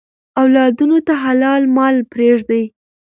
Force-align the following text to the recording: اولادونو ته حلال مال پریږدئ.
اولادونو 0.41 0.97
ته 1.07 1.13
حلال 1.23 1.61
مال 1.75 1.95
پریږدئ. 2.11 2.63